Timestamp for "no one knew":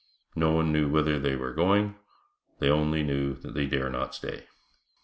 0.35-0.89